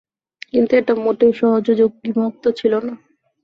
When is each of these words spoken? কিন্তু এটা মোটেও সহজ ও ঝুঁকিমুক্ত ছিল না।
কিন্তু 0.49 0.71
এটা 0.75 0.93
মোটেও 1.03 1.31
সহজ 1.39 1.65
ও 1.69 1.73
ঝুঁকিমুক্ত 1.79 2.43
ছিল 2.59 2.73
না। 2.87 2.93